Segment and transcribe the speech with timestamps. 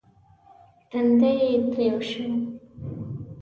[0.89, 2.25] تندی يې تريو شو.